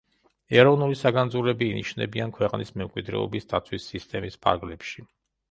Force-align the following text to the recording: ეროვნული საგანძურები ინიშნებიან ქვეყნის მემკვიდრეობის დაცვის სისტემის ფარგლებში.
ეროვნული 0.59 0.95
საგანძურები 1.01 1.67
ინიშნებიან 1.73 2.33
ქვეყნის 2.39 2.73
მემკვიდრეობის 2.81 3.47
დაცვის 3.53 3.87
სისტემის 3.93 4.41
ფარგლებში. 4.49 5.09